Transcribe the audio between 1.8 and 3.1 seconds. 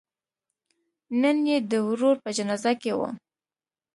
ورور په جنازه کې و.